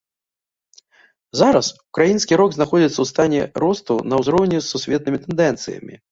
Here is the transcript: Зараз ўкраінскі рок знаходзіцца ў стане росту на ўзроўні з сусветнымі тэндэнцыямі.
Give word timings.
Зараз 1.41 1.67
ўкраінскі 1.81 2.39
рок 2.41 2.51
знаходзіцца 2.55 2.93
ў 3.01 3.05
стане 3.11 3.41
росту 3.65 3.93
на 4.13 4.23
ўзроўні 4.23 4.57
з 4.63 4.65
сусветнымі 4.73 5.21
тэндэнцыямі. 5.27 5.99